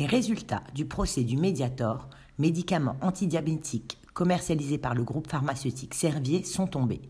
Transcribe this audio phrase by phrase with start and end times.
[0.00, 6.66] Les résultats du procès du Mediator, médicament antidiabétique commercialisé par le groupe pharmaceutique Servier, sont
[6.66, 7.00] tombés.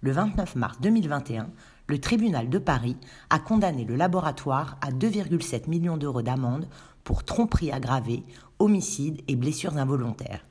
[0.00, 1.50] Le 29 mars 2021,
[1.86, 2.96] le tribunal de Paris
[3.30, 6.66] a condamné le laboratoire à 2,7 millions d'euros d'amende
[7.04, 8.24] pour tromperie aggravée,
[8.58, 10.44] homicide et blessures involontaires.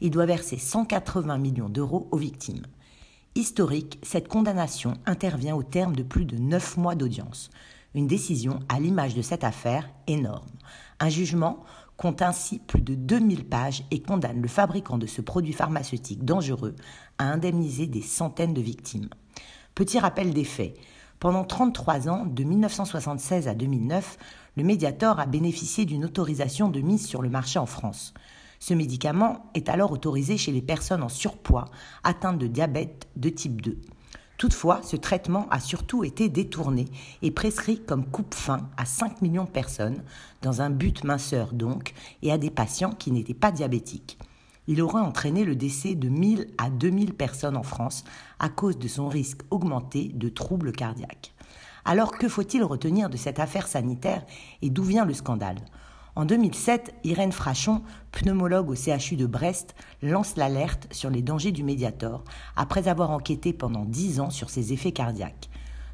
[0.00, 2.66] Il doit verser 180 millions d'euros aux victimes.
[3.36, 7.50] Historique, cette condamnation intervient au terme de plus de neuf mois d'audience.
[7.96, 10.50] Une décision, à l'image de cette affaire, énorme.
[11.00, 11.64] Un jugement
[11.96, 16.76] compte ainsi plus de 2000 pages et condamne le fabricant de ce produit pharmaceutique dangereux
[17.16, 19.08] à indemniser des centaines de victimes.
[19.74, 20.76] Petit rappel des faits.
[21.20, 24.18] Pendant 33 ans, de 1976 à 2009,
[24.58, 28.12] le Mediator a bénéficié d'une autorisation de mise sur le marché en France.
[28.58, 31.64] Ce médicament est alors autorisé chez les personnes en surpoids
[32.04, 33.78] atteintes de diabète de type 2.
[34.38, 36.86] Toutefois, ce traitement a surtout été détourné
[37.22, 40.02] et prescrit comme coupe-fin à 5 millions de personnes,
[40.42, 44.18] dans un but minceur donc, et à des patients qui n'étaient pas diabétiques.
[44.68, 48.04] Il aurait entraîné le décès de 1000 à 2000 personnes en France
[48.38, 51.32] à cause de son risque augmenté de troubles cardiaques.
[51.84, 54.24] Alors que faut-il retenir de cette affaire sanitaire
[54.60, 55.58] et d'où vient le scandale?
[56.16, 61.62] En 2007, Irène Frachon, pneumologue au CHU de Brest, lance l'alerte sur les dangers du
[61.62, 62.24] Mediator
[62.56, 65.50] après avoir enquêté pendant dix ans sur ses effets cardiaques.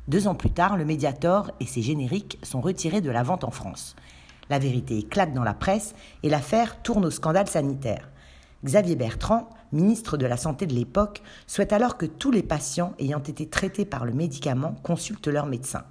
[0.07, 3.51] Deux ans plus tard, le Mediator et ses génériques sont retirés de la vente en
[3.51, 3.97] France.
[4.49, 5.93] La vérité éclate dans la presse
[6.23, 8.09] et l'affaire tourne au scandale sanitaire.
[8.65, 13.23] Xavier Bertrand, ministre de la Santé de l'époque, souhaite alors que tous les patients ayant
[13.23, 15.83] été traités par le médicament consultent leur médecin.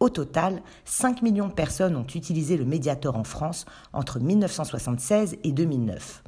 [0.00, 5.52] Au total, 5 millions de personnes ont utilisé le Mediator en France entre 1976 et
[5.52, 6.22] 2009.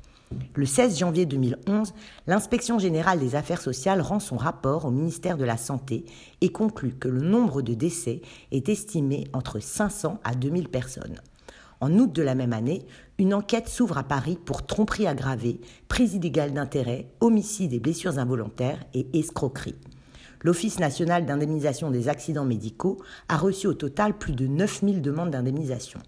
[0.55, 1.95] Le 16 janvier 2011,
[2.27, 6.05] l'inspection générale des affaires sociales rend son rapport au ministère de la Santé
[6.43, 11.23] et conclut que le nombre de décès est estimé entre 500 à 2000 personnes.
[11.81, 12.85] En août de la même année,
[13.17, 18.85] une enquête s'ouvre à Paris pour tromperie aggravée, prise illégale d'intérêt, homicide et blessures involontaires
[18.93, 19.77] et escroquerie
[20.43, 22.99] l'Office national d'indemnisation des accidents médicaux
[23.29, 26.01] a reçu au total plus de 9000 demandes d'indemnisation.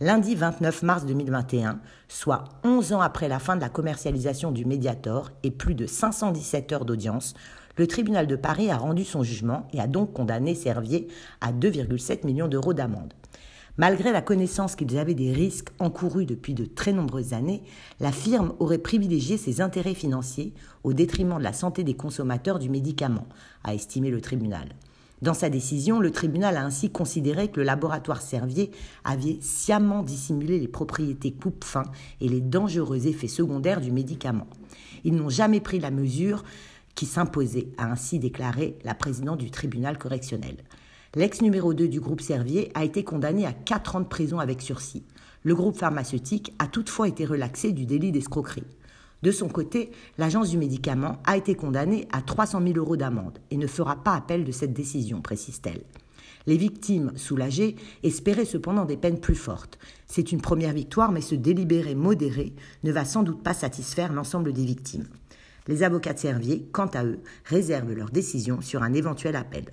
[0.00, 5.30] Lundi 29 mars 2021, soit 11 ans après la fin de la commercialisation du Mediator
[5.44, 7.34] et plus de 517 heures d'audience,
[7.76, 11.08] le tribunal de Paris a rendu son jugement et a donc condamné Servier
[11.40, 13.12] à 2,7 millions d'euros d'amende.
[13.76, 17.64] Malgré la connaissance qu'ils avaient des risques encourus depuis de très nombreuses années,
[17.98, 20.54] la firme aurait privilégié ses intérêts financiers
[20.84, 23.26] au détriment de la santé des consommateurs du médicament,
[23.64, 24.68] a estimé le tribunal.
[25.22, 28.70] Dans sa décision, le tribunal a ainsi considéré que le laboratoire Servier
[29.02, 31.84] avait sciemment dissimulé les propriétés coupe-fin
[32.20, 34.46] et les dangereux effets secondaires du médicament.
[35.02, 36.44] Ils n'ont jamais pris la mesure
[36.94, 40.56] qui s'imposait, a ainsi déclaré la présidente du tribunal correctionnel.
[41.16, 44.60] L'ex numéro 2 du groupe Servier a été condamné à 4 ans de prison avec
[44.60, 45.04] sursis.
[45.44, 48.64] Le groupe pharmaceutique a toutefois été relaxé du délit d'escroquerie.
[49.22, 53.56] De son côté, l'agence du médicament a été condamnée à 300 000 euros d'amende et
[53.56, 55.84] ne fera pas appel de cette décision, précise-t-elle.
[56.48, 59.78] Les victimes, soulagées, espéraient cependant des peines plus fortes.
[60.08, 64.52] C'est une première victoire, mais ce délibéré modéré ne va sans doute pas satisfaire l'ensemble
[64.52, 65.06] des victimes.
[65.68, 69.66] Les avocats de Servier, quant à eux, réservent leur décision sur un éventuel appel.